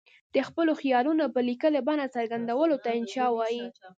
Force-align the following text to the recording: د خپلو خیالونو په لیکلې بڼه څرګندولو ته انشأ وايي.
د 0.35 0.37
خپلو 0.47 0.71
خیالونو 0.81 1.25
په 1.35 1.39
لیکلې 1.49 1.81
بڼه 1.87 2.05
څرګندولو 2.15 2.75
ته 2.83 2.89
انشأ 2.99 3.25
وايي. 3.37 3.65